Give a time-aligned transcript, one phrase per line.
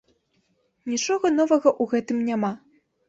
[0.93, 2.51] Нічога новага ў гэтым няма.